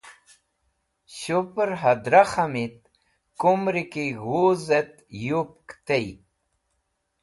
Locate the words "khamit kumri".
2.33-3.83